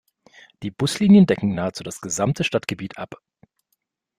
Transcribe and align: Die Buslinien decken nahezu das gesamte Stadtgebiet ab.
Die 0.63 0.71
Buslinien 0.71 1.27
decken 1.27 1.53
nahezu 1.53 1.83
das 1.83 2.01
gesamte 2.01 2.43
Stadtgebiet 2.43 2.97
ab. 2.97 3.21